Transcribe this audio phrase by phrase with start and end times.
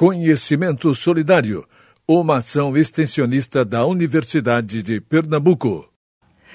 [0.00, 1.62] Conhecimento Solidário,
[2.08, 5.90] uma ação extensionista da Universidade de Pernambuco.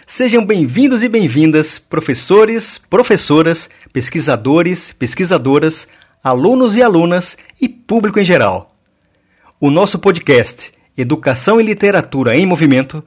[0.07, 5.87] Sejam bem-vindos e bem-vindas, professores, professoras, pesquisadores, pesquisadoras,
[6.23, 8.75] alunos e alunas e público em geral.
[9.61, 13.03] O nosso podcast Educação e Literatura em Movimento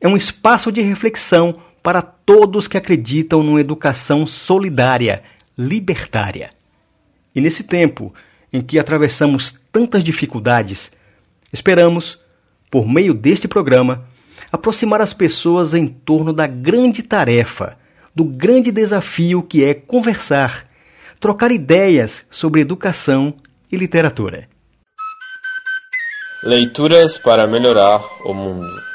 [0.00, 1.52] é um espaço de reflexão
[1.82, 5.24] para todos que acreditam numa educação solidária,
[5.58, 6.52] libertária.
[7.34, 8.14] E nesse tempo
[8.52, 10.90] em que atravessamos tantas dificuldades,
[11.52, 12.18] esperamos,
[12.70, 14.06] por meio deste programa,
[14.52, 17.76] aproximar as pessoas em torno da grande tarefa,
[18.14, 20.66] do grande desafio que é conversar,
[21.20, 23.34] trocar ideias sobre educação
[23.70, 24.48] e literatura.
[26.42, 28.90] Leituras para melhorar o mundo.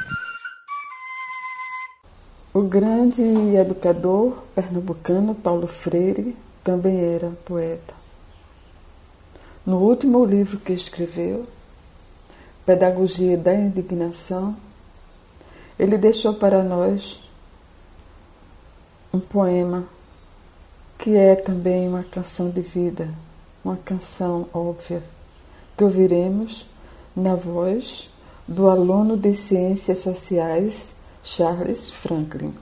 [2.53, 7.94] O grande educador pernambucano Paulo Freire também era poeta.
[9.65, 11.47] No último livro que escreveu,
[12.67, 14.55] Pedagogia da Indignação,
[15.79, 17.19] ele deixou para nós
[19.11, 19.87] um poema
[20.99, 23.09] que é também uma canção de vida,
[23.63, 25.01] uma canção óbvia,
[25.75, 26.67] que ouviremos
[27.15, 28.07] na voz
[28.47, 32.53] do aluno de Ciências Sociais Charles Franklin.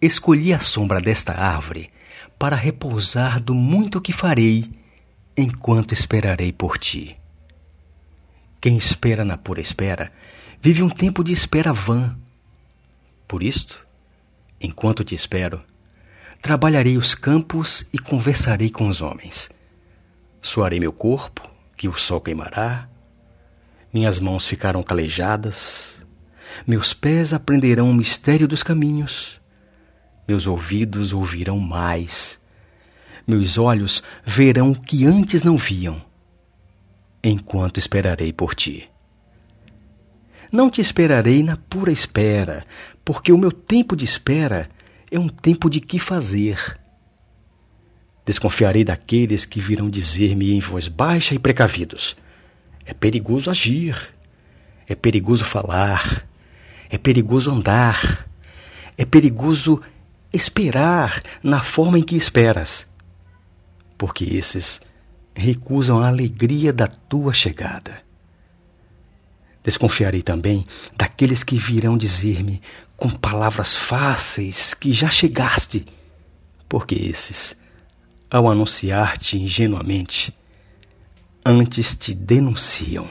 [0.00, 1.90] Escolhi a sombra desta árvore
[2.38, 4.70] para repousar do muito que farei
[5.36, 7.16] enquanto esperarei por ti.
[8.60, 10.12] Quem espera na pura espera
[10.60, 12.16] vive um tempo de espera vã.
[13.28, 13.84] Por isto,
[14.60, 15.62] enquanto te espero,
[16.40, 19.50] trabalharei os campos e conversarei com os homens.
[20.40, 22.88] Suarei meu corpo, que o sol queimará,
[23.92, 26.02] minhas mãos ficarão calejadas,
[26.66, 29.40] meus pés aprenderão o mistério dos caminhos,
[30.26, 32.40] meus ouvidos ouvirão mais,
[33.26, 36.00] meus olhos verão o que antes não viam,
[37.22, 38.88] enquanto esperarei por ti.
[40.50, 42.64] Não te esperarei na pura espera,
[43.04, 44.70] porque o meu tempo de espera
[45.10, 46.78] é um tempo de que fazer.
[48.24, 52.16] Desconfiarei daqueles que virão dizer-me em voz baixa e precavidos:
[52.84, 53.96] é perigoso agir,
[54.88, 56.26] é perigoso falar,
[56.88, 58.28] é perigoso andar,
[58.96, 59.82] é perigoso
[60.36, 62.86] esperar na forma em que esperas,
[63.98, 64.80] porque esses
[65.34, 68.04] recusam a alegria da tua chegada.
[69.62, 70.64] Desconfiarei também
[70.96, 72.62] daqueles que virão dizer-me
[72.96, 75.84] com palavras fáceis que já chegaste,
[76.68, 77.56] porque esses,
[78.30, 80.32] ao anunciar-te ingenuamente,
[81.44, 83.08] antes te denunciam.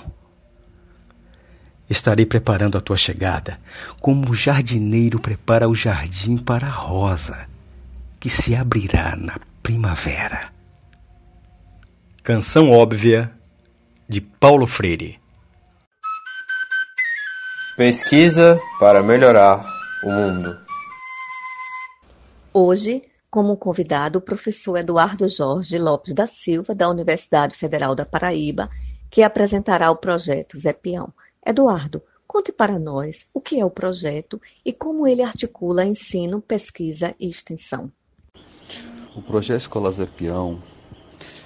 [1.90, 3.59] Estarei preparando a tua chegada,
[4.01, 7.47] como o jardineiro prepara o jardim para a rosa,
[8.19, 10.51] que se abrirá na primavera.
[12.24, 13.31] Canção óbvia
[14.09, 15.19] de Paulo Freire.
[17.78, 19.63] Pesquisa para melhorar
[20.03, 20.57] o mundo.
[22.51, 28.69] Hoje, como convidado, o professor Eduardo Jorge Lopes da Silva, da Universidade Federal da Paraíba,
[29.12, 31.13] que apresentará o projeto Zé Peão.
[31.45, 37.13] Eduardo, conte para nós o que é o projeto e como ele articula ensino, pesquisa
[37.19, 37.91] e extensão.
[39.16, 40.61] O projeto Escola Zé Peão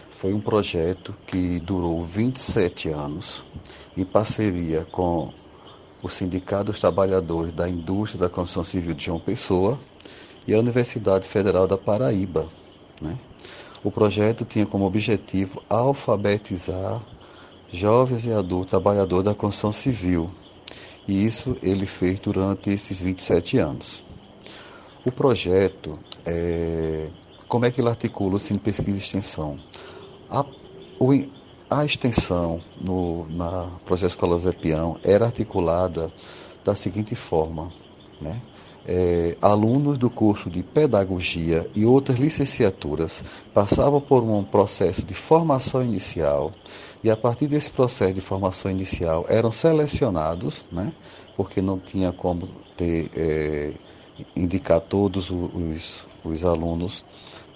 [0.09, 3.45] foi um projeto que durou 27 anos
[3.95, 5.33] em parceria com
[6.01, 9.79] o Sindicato dos Trabalhadores da Indústria da Construção Civil de João Pessoa
[10.47, 12.49] e a Universidade Federal da Paraíba.
[13.01, 13.17] Né?
[13.83, 17.01] O projeto tinha como objetivo alfabetizar
[17.71, 20.29] jovens e adultos trabalhadores da construção civil,
[21.07, 24.03] e isso ele fez durante esses 27 anos.
[25.05, 27.09] O projeto, é,
[27.47, 29.59] como é que ele articula o ensino, pesquisa e extensão?
[30.29, 30.45] A,
[30.99, 31.11] o,
[31.69, 36.11] a extensão no na projeto Escola Zé Peão era articulada
[36.63, 37.71] da seguinte forma,
[38.21, 38.41] né?
[38.85, 45.83] É, alunos do curso de pedagogia e outras licenciaturas passavam por um processo de formação
[45.83, 46.51] inicial
[47.03, 50.93] e a partir desse processo de formação inicial eram selecionados, né?
[51.37, 53.73] Porque não tinha como ter é,
[54.35, 57.05] indicar todos os, os alunos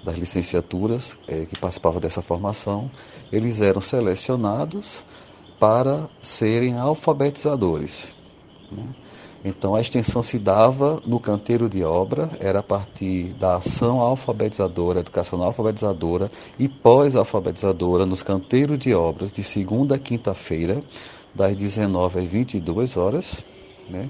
[0.04, 2.92] das licenciaturas eh, que participavam dessa formação,
[3.32, 5.04] eles eram selecionados
[5.60, 8.14] para serem alfabetizadores.
[8.70, 8.84] Né?
[9.44, 15.02] Então a extensão se dava no canteiro de obra, era a partir da ação alfabetizadora,
[15.02, 20.82] educacional alfabetizadora e pós-alfabetizadora nos canteiros de obras de segunda a quinta-feira,
[21.36, 23.44] das 19 às 22 horas,
[23.90, 24.10] né?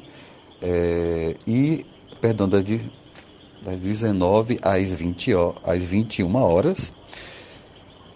[0.62, 1.86] É, e,
[2.22, 2.64] perdão, das
[3.64, 5.32] das 19 às, 20,
[5.64, 6.94] às 21 horas.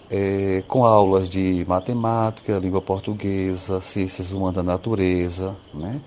[0.09, 6.01] é, com aulas de matemática, língua portuguesa, ciências humanas da natureza, né?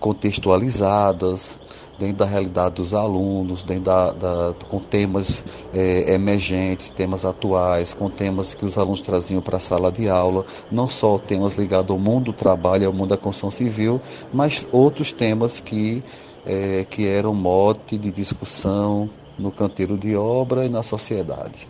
[0.00, 1.58] Contextualizadas,
[1.98, 5.44] dentro da realidade dos alunos, dentro da, da com temas
[5.74, 10.46] é, emergentes, temas atuais, com temas que os alunos traziam para a sala de aula,
[10.72, 14.00] não só temas ligados ao mundo do trabalho, ao mundo da construção civil,
[14.32, 16.02] mas outros temas que,
[16.46, 21.68] é, que eram mote de discussão no canteiro de obra e na sociedade.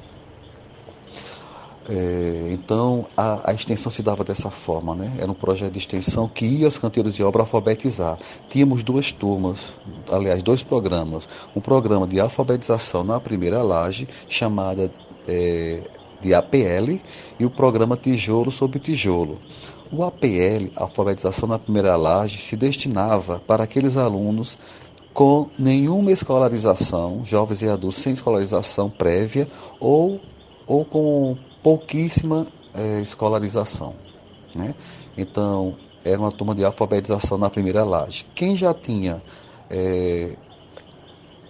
[1.89, 5.13] É, então, a, a, extensão se dava dessa forma, né?
[5.19, 8.19] Era um projeto de extensão que ia aos canteiros de obra alfabetizar.
[8.49, 9.73] Tínhamos duas turmas,
[10.11, 11.29] aliás, dois programas.
[11.57, 14.93] Um programa de alfabetização na primeira laje, chamada
[15.27, 15.83] é,
[16.21, 17.01] de APL,
[17.39, 19.39] e o programa Tijolo sobre Tijolo.
[19.93, 24.57] O APL, Alfabetização na Primeira Laje, se destinava para aqueles alunos
[25.13, 29.49] com nenhuma escolarização, jovens e adultos sem escolarização prévia
[29.81, 30.21] ou,
[30.65, 33.95] ou com pouquíssima é, escolarização.
[34.55, 34.75] Né?
[35.17, 38.27] Então, era uma turma de alfabetização na primeira laje.
[38.35, 39.23] Quem já tinha
[39.69, 40.35] é,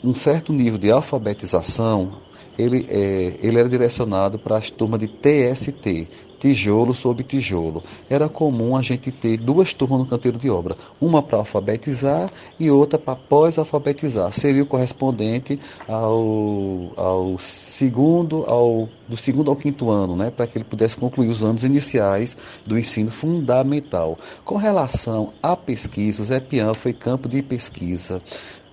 [0.03, 2.21] um certo nível de alfabetização,
[2.59, 6.09] ele, é, ele era direcionado para as turmas de TST,
[6.41, 7.85] tijolo sobre tijolo.
[8.09, 12.71] Era comum a gente ter duas turmas no canteiro de obra, uma para alfabetizar e
[12.71, 14.33] outra para pós-alfabetizar.
[14.33, 20.57] Seria o correspondente ao, ao segundo, ao, do segundo ao quinto ano, né, para que
[20.57, 24.19] ele pudesse concluir os anos iniciais do ensino fundamental.
[24.45, 28.23] Com relação à pesquisa, o Zé Pian foi campo de pesquisa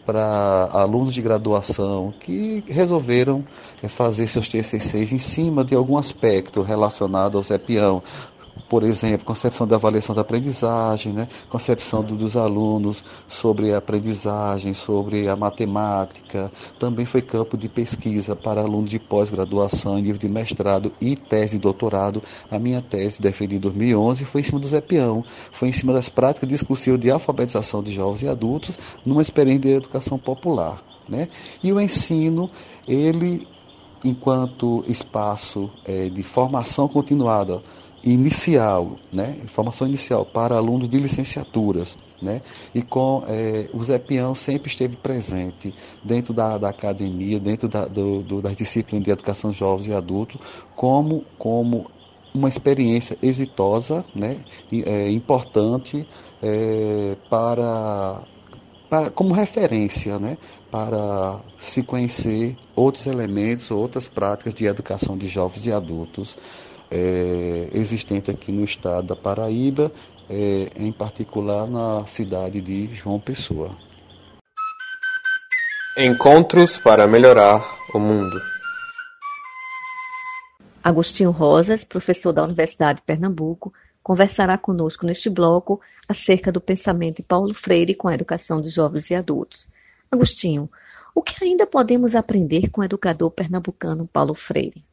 [0.07, 3.44] para alunos de graduação que resolveram
[3.83, 7.59] eh, fazer seus TCCs em cima de algum aspecto relacionado ao Zé
[8.69, 11.27] por exemplo, concepção da avaliação da aprendizagem, né?
[11.50, 16.51] concepção do, dos alunos sobre a aprendizagem, sobre a matemática.
[16.80, 21.62] Também foi campo de pesquisa para alunos de pós-graduação, nível de mestrado e tese de
[21.62, 22.21] doutorado.
[22.50, 25.24] A minha tese, defendida em 2011, foi em cima do Zé Peão.
[25.51, 29.69] Foi em cima das práticas discursivas de alfabetização de jovens e adultos numa experiência de
[29.69, 30.81] educação popular.
[31.07, 31.27] Né?
[31.63, 32.50] E o ensino,
[32.88, 33.48] ele,
[34.03, 37.62] enquanto espaço é, de formação continuada,
[38.03, 41.97] inicial, né, formação inicial para alunos de licenciaturas.
[42.19, 42.41] Né?
[42.73, 45.71] E com é, o Zé Peão sempre esteve presente
[46.03, 50.41] dentro da, da academia, dentro da, do, do, das disciplinas de educação jovens e adultos,
[50.75, 51.85] como, como
[52.33, 54.38] uma experiência exitosa, né?
[54.71, 56.07] E, é, importante
[56.41, 58.23] é, para,
[58.89, 60.39] para, como referência né?
[60.71, 66.35] para se conhecer outros elementos, outras práticas de educação de jovens e adultos
[66.92, 69.92] é, existente aqui no estado da Paraíba,
[70.30, 73.72] é, em particular na cidade de João Pessoa.
[75.98, 77.63] Encontros para melhorar
[77.94, 78.39] o mundo.
[80.84, 87.24] Agostinho Rosas, professor da Universidade de Pernambuco, conversará conosco neste bloco acerca do pensamento de
[87.24, 89.68] Paulo Freire com a educação de jovens e adultos.
[90.10, 90.69] Agostinho,
[91.13, 94.87] o que ainda podemos aprender com o educador pernambucano Paulo Freire?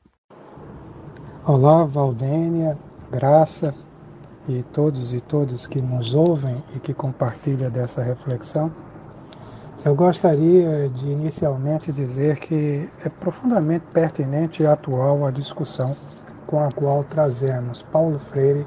[1.47, 2.79] Olá, Valdênia,
[3.13, 3.75] Graça
[4.49, 8.73] e todos e todas que nos ouvem e que compartilham dessa reflexão.
[9.85, 15.95] Eu gostaria de inicialmente dizer que é profundamente pertinente e atual a discussão
[16.47, 18.67] com a qual trazemos Paulo Freire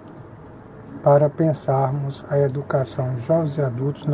[1.02, 4.06] para pensarmos a educação de jovens e adultos,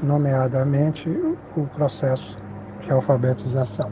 [0.00, 1.10] nomeadamente
[1.56, 2.38] o processo
[2.82, 3.90] de alfabetização.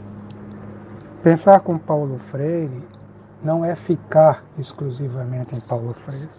[1.21, 2.92] Pensar com Paulo Freire
[3.43, 6.29] não é ficar exclusivamente em Paulo Freire.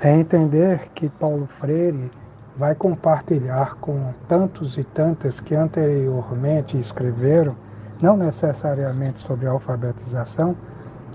[0.00, 2.10] É entender que Paulo Freire
[2.56, 7.54] vai compartilhar com tantos e tantas que anteriormente escreveram,
[8.00, 10.56] não necessariamente sobre alfabetização,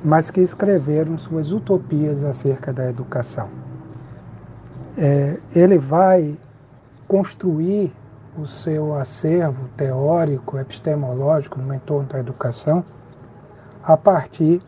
[0.04, 3.50] mas que escreveram suas utopias acerca da educação.
[4.98, 6.38] É, ele vai
[7.08, 7.92] construir
[8.38, 12.84] o seu acervo teórico, epistemológico no entorno da educação
[13.84, 14.62] a partir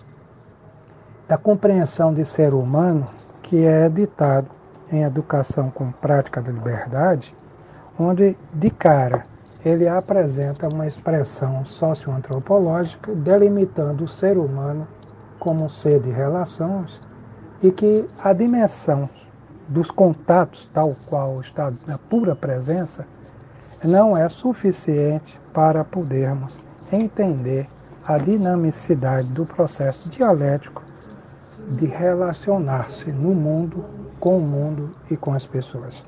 [1.27, 3.07] da compreensão de ser humano
[3.41, 4.47] que é ditado
[4.91, 7.35] em Educação com Prática da Liberdade,
[7.97, 9.25] onde, de cara,
[9.63, 14.87] ele apresenta uma expressão socioantropológica delimitando o ser humano
[15.39, 17.01] como um ser de relações
[17.61, 19.09] e que a dimensão
[19.69, 23.07] dos contatos, tal qual está na pura presença,
[23.83, 26.57] não é suficiente para podermos
[26.91, 27.67] entender
[28.05, 30.82] a dinamicidade do processo dialético
[31.71, 33.83] de relacionar-se no mundo,
[34.19, 36.05] com o mundo e com as pessoas.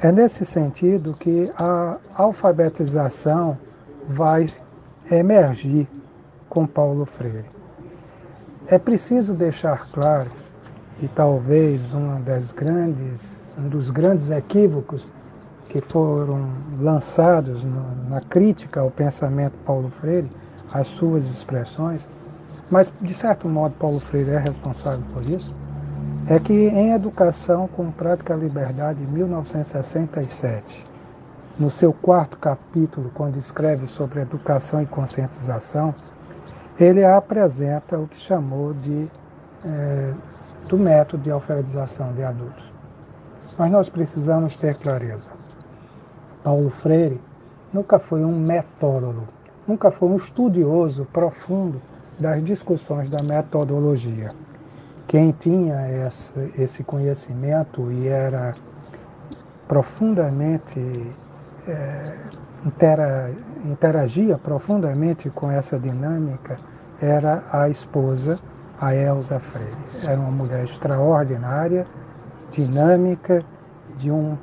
[0.00, 3.56] É nesse sentido que a alfabetização
[4.08, 4.46] vai
[5.10, 5.88] emergir
[6.48, 7.46] com Paulo Freire.
[8.66, 10.30] É preciso deixar claro,
[11.02, 15.06] e talvez uma das grandes, um dos grandes equívocos
[15.68, 16.48] que foram
[16.80, 17.64] lançados
[18.08, 20.30] na crítica ao pensamento Paulo Freire,
[20.72, 22.06] as suas expressões,
[22.70, 25.54] mas de certo modo Paulo Freire é responsável por isso,
[26.26, 30.86] é que em Educação com Prática Liberdade, em 1967,
[31.58, 35.94] no seu quarto capítulo, quando escreve sobre educação e conscientização,
[36.80, 39.08] ele apresenta o que chamou de
[39.64, 40.12] é,
[40.68, 42.64] do método de alfabetização de adultos.
[43.58, 45.30] Mas nós precisamos ter clareza.
[46.42, 47.20] Paulo Freire
[47.72, 49.28] nunca foi um metólogo,
[49.66, 51.80] nunca foi um estudioso profundo
[52.18, 54.32] das discussões da metodologia.
[55.06, 55.86] Quem tinha
[56.56, 58.52] esse, conhecimento e era
[59.68, 60.80] profundamente
[61.68, 62.14] é,
[62.64, 63.30] intera,
[63.64, 66.58] interagia profundamente com essa dinâmica
[67.00, 68.36] era a esposa,
[68.80, 69.76] a Elsa Freire.
[70.06, 71.86] Era uma mulher extraordinária,
[72.50, 73.44] dinâmica,
[73.96, 74.36] de um,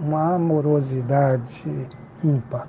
[0.00, 1.64] uma amorosidade
[2.22, 2.66] ímpar.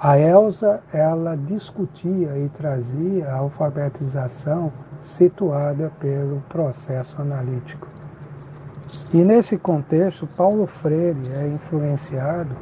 [0.00, 7.88] A Elsa, ela discutia e trazia a alfabetização situada pelo processo analítico.
[9.12, 12.54] E nesse contexto, Paulo Freire é influenciado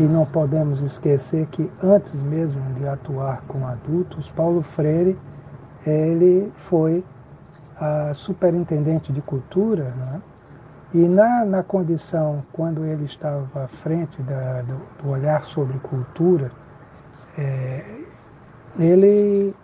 [0.00, 5.16] e não podemos esquecer que antes mesmo de atuar com adultos, Paulo Freire
[5.86, 7.04] ele foi
[7.78, 10.20] a superintendente de cultura, né?
[10.94, 16.50] E na, na condição, quando ele estava à frente da, do, do, olhar sobre cultura,
[17.38, 17.82] é,
[18.78, 19.54] ele,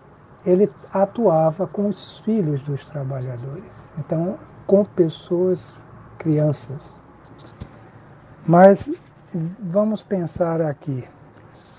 [0.46, 5.74] ele atuava com os filhos dos trabalhadores, então com pessoas,
[6.16, 6.94] crianças.
[8.46, 8.90] Mas
[9.60, 11.06] vamos pensar aqui.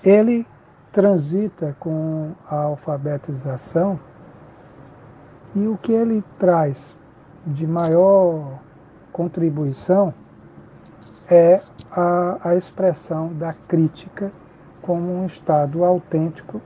[0.04, 0.46] Ele
[0.92, 3.98] transita com a alfabetização
[5.56, 6.96] e o que ele traz
[7.46, 8.60] de maior
[9.20, 10.14] contribuição
[11.28, 11.60] é
[11.92, 14.32] a, a expressão da crítica
[14.80, 16.58] como um estado autêntico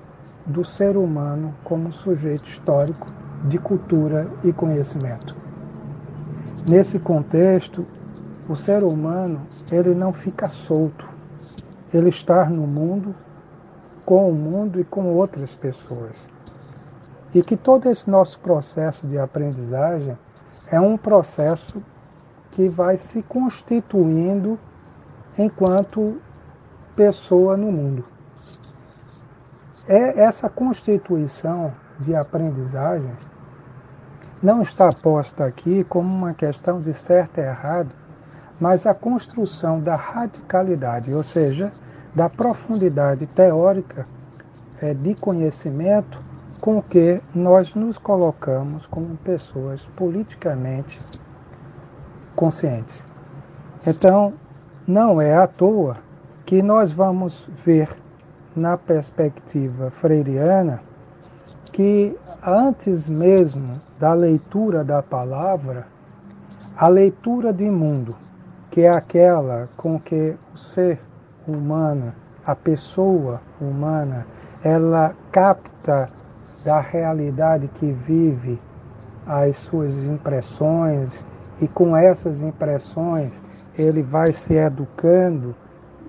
[0.47, 3.09] do ser humano como sujeito histórico
[3.49, 5.35] de cultura e conhecimento.
[6.71, 7.85] Nesse contexto,
[8.49, 9.41] o ser humano
[9.73, 11.09] ele não fica solto.
[11.93, 13.17] Ele está no mundo,
[14.07, 16.31] com o mundo e com outras pessoas.
[17.35, 20.17] E que todo esse nosso processo de aprendizagem
[20.71, 21.83] é um processo
[22.55, 24.59] que vai se constituindo
[25.37, 26.21] enquanto
[26.97, 28.05] pessoa no mundo.
[29.87, 33.35] É essa constituição de aprendizagens
[34.43, 37.91] não está posta aqui como uma questão de certo e errado,
[38.61, 41.73] mas a construção da radicalidade, ou seja,
[42.15, 44.07] da profundidade teórica
[44.81, 46.23] é, de conhecimento
[46.61, 51.01] com que nós nos colocamos como pessoas politicamente
[52.35, 53.05] conscientes.
[53.87, 54.35] Então,
[54.87, 55.97] não é à toa
[56.45, 57.89] que nós vamos ver
[58.55, 60.81] na perspectiva freiriana
[61.73, 65.87] que antes mesmo da leitura da palavra,
[66.77, 68.15] a leitura de mundo
[68.75, 70.99] que é aquela com que o ser
[71.47, 72.13] humano,
[72.45, 74.27] a pessoa humana,
[74.65, 76.11] ela capta
[76.65, 78.61] da realidade que vive
[79.29, 81.25] as suas impressões
[81.61, 83.43] e com essas impressões
[83.77, 85.55] ele vai se educando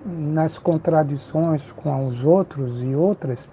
[0.04, 3.48] nas contradições com os outros e outras,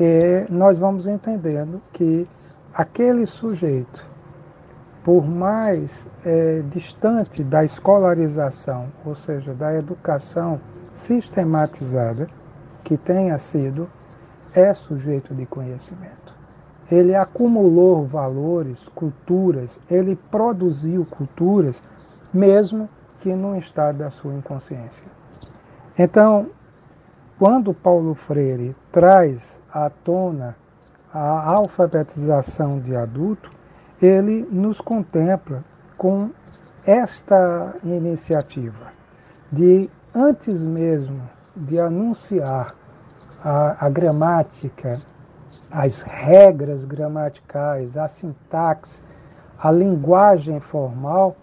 [0.00, 2.26] e nós vamos entendendo que
[2.72, 4.14] aquele sujeito
[5.04, 10.58] por mais é, distante da escolarização, ou seja, da educação
[10.94, 12.26] sistematizada
[12.82, 13.86] que tenha sido,
[14.54, 16.33] é sujeito de conhecimento.
[16.90, 21.82] Ele acumulou valores, culturas, ele produziu culturas,
[22.32, 22.88] mesmo
[23.20, 25.04] que num estado da sua inconsciência.
[25.98, 26.48] Então,
[27.38, 30.56] quando Paulo Freire traz à tona
[31.12, 33.50] a alfabetização de adulto,
[34.02, 35.64] ele nos contempla
[35.96, 36.30] com
[36.84, 38.92] esta iniciativa
[39.50, 41.22] de, antes mesmo
[41.56, 42.74] de anunciar
[43.42, 44.98] a, a gramática,
[45.70, 49.00] as regras gramaticais, a sintaxe,
[49.58, 51.36] a linguagem formal,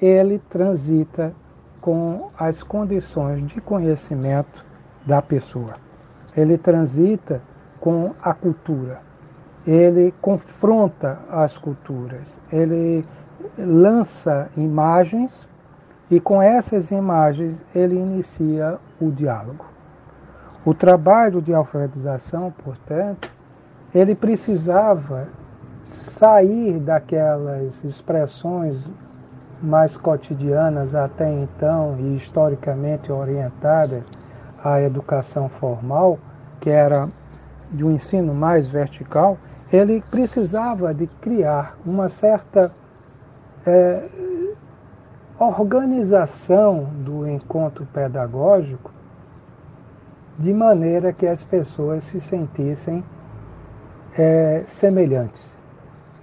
[0.00, 1.32] ele transita
[1.80, 4.64] com as condições de conhecimento
[5.06, 5.74] da pessoa.
[6.36, 7.40] Ele transita
[7.80, 9.06] com a cultura
[9.66, 13.04] ele confronta as culturas, ele
[13.58, 15.48] lança imagens
[16.08, 19.66] e com essas imagens ele inicia o diálogo.
[20.64, 23.28] O trabalho de alfabetização, portanto,
[23.96, 25.26] ele precisava
[25.84, 28.78] sair daquelas expressões
[29.62, 34.02] mais cotidianas até então e historicamente orientadas
[34.62, 36.18] à educação formal,
[36.60, 37.08] que era
[37.72, 39.38] de um ensino mais vertical,
[39.72, 42.70] ele precisava de criar uma certa
[43.66, 44.02] é,
[45.38, 48.92] organização do encontro pedagógico
[50.38, 53.02] de maneira que as pessoas se sentissem
[54.18, 55.54] é, semelhantes,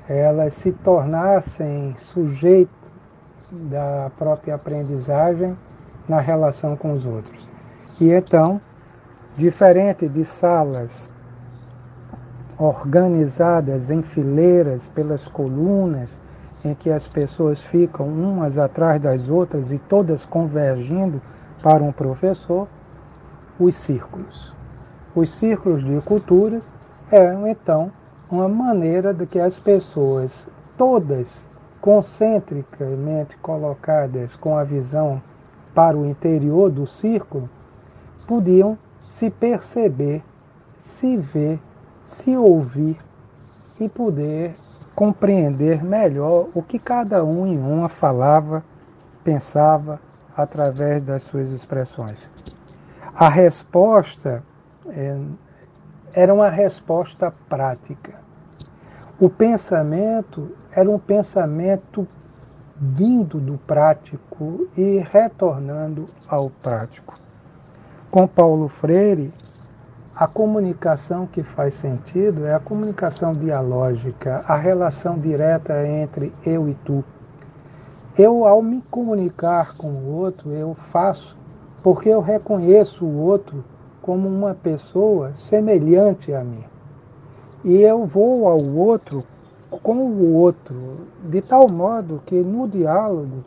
[0.08, 2.92] elas se tornassem sujeitos
[3.52, 5.56] da própria aprendizagem
[6.08, 7.48] na relação com os outros.
[8.02, 8.60] E então,
[9.38, 11.10] diferente de salas
[12.58, 16.20] organizadas em fileiras pelas colunas,
[16.66, 21.22] em que as pessoas ficam umas atrás das outras e todas convergindo
[21.62, 22.68] para um professor,
[23.60, 24.54] os círculos.
[25.14, 26.62] Os círculos de cultura
[27.14, 27.92] eram então
[28.28, 31.46] uma maneira de que as pessoas, todas
[31.80, 35.22] concentricamente colocadas com a visão
[35.76, 37.48] para o interior do círculo,
[38.26, 40.24] podiam se perceber,
[40.80, 41.60] se ver,
[42.04, 42.98] se ouvir
[43.80, 44.56] e poder
[44.96, 48.64] compreender melhor o que cada um em uma falava,
[49.24, 50.00] pensava
[50.36, 52.32] através das suas expressões.
[53.14, 54.42] A resposta
[54.88, 55.16] é,
[56.14, 58.14] era uma resposta prática.
[59.20, 62.08] O pensamento era um pensamento
[62.76, 67.20] vindo do prático e retornando ao prático.
[68.12, 69.34] Com Paulo Freire,
[70.16, 76.76] a comunicação que faz sentido é a comunicação dialógica, a relação direta entre eu e
[76.86, 77.04] tu.
[78.16, 81.36] Eu, ao me comunicar com o outro, eu faço
[81.82, 83.64] porque eu reconheço o outro
[84.04, 86.64] como uma pessoa semelhante a mim.
[87.64, 89.24] E eu vou ao outro
[89.82, 93.44] com o outro, de tal modo que no diálogo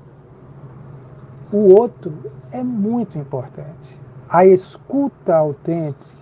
[1.52, 2.12] o outro
[2.50, 3.96] é muito importante.
[4.28, 6.16] A escuta autêntica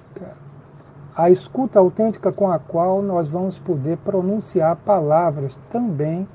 [1.17, 6.27] a escuta autêntica com a qual nós vamos poder pronunciar palavras também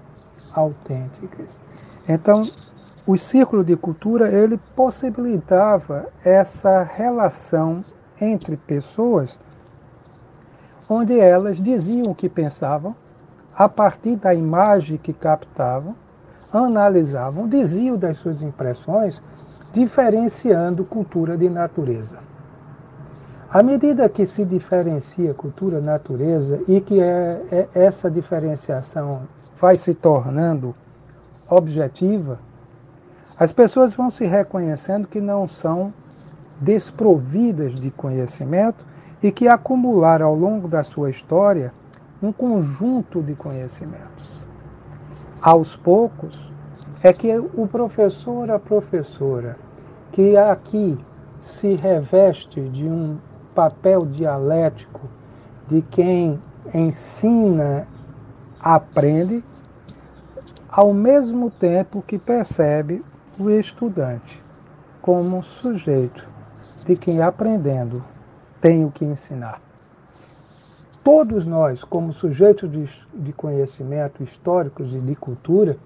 [0.54, 1.48] autênticas.
[2.08, 2.44] Então,
[3.10, 7.84] o círculo de cultura ele possibilitava essa relação
[8.22, 9.40] entre pessoas
[10.88, 12.96] onde elas diziam o que pensavam
[13.58, 15.96] a partir da imagem que captavam,
[16.54, 19.20] analisavam, diziam das suas impressões,
[19.74, 22.20] diferenciando cultura de natureza.
[23.50, 29.24] À medida que se diferencia cultura natureza e que é, é, essa diferenciação
[29.60, 30.76] vai se tornando
[31.50, 32.38] objetiva,
[33.40, 35.94] as pessoas vão se reconhecendo que não são
[36.60, 38.86] desprovidas de conhecimento
[39.24, 41.74] e que acumularam ao longo da sua história
[42.22, 44.30] um conjunto de conhecimentos.
[45.42, 46.52] Aos poucos,
[47.02, 49.58] é que o professor, a professora,
[50.12, 50.98] que aqui
[51.40, 53.18] se reveste de um
[53.56, 55.08] papel dialético
[55.70, 56.42] de quem
[56.74, 57.88] ensina,
[58.60, 59.42] aprende,
[60.68, 63.02] ao mesmo tempo que percebe
[63.40, 64.42] o estudante
[65.02, 66.28] como sujeito
[66.86, 68.04] de quem aprendendo
[68.60, 69.62] tem o que ensinar.
[71.04, 75.78] Todos nós, como sujeitos de, de conhecimento históricos e de cultura,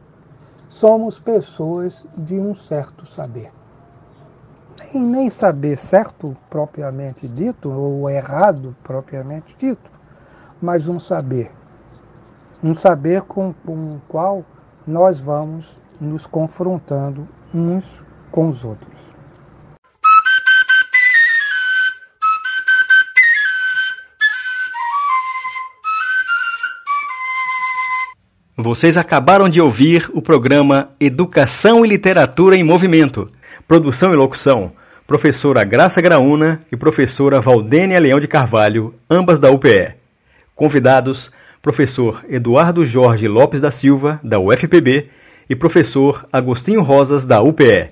[0.67, 3.51] somos pessoas de um certo saber
[4.93, 9.89] sem nem saber certo propriamente dito, ou errado propriamente dito,
[10.61, 11.51] mas um saber.
[12.63, 14.45] Um saber com, com o qual
[14.85, 15.65] nós vamos
[16.03, 19.13] nos confrontando uns com os outros.
[28.55, 33.29] Vocês acabaram de ouvir o programa Educação e Literatura em Movimento
[33.67, 34.73] Produção e locução:
[35.07, 39.95] professora Graça Graúna e professora Valdênia Leão de Carvalho, ambas da UPE.
[40.53, 45.09] Convidados: professor Eduardo Jorge Lopes da Silva, da UFPB,
[45.49, 47.89] e professor Agostinho Rosas, da UPE.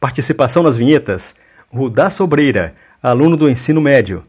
[0.00, 1.34] Participação nas vinhetas:
[1.70, 4.24] Rudá Sobreira, aluno do ensino médio.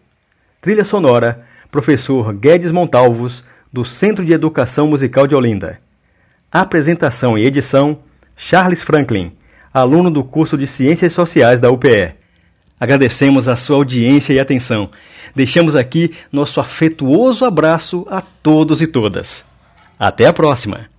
[0.62, 5.80] Trilha sonora: professor Guedes Montalvos, do Centro de Educação Musical de Olinda.
[6.52, 8.00] Apresentação e edição:
[8.36, 9.38] Charles Franklin
[9.74, 12.14] aluno do curso de Ciências Sociais da UPE.
[12.80, 14.90] Agradecemos a sua audiência e atenção.
[15.36, 19.46] Deixamos aqui nosso afetuoso abraço a todos e todas.
[19.98, 20.99] Até a próxima!